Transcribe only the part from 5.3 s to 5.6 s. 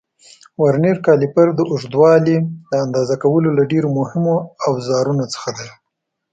څخه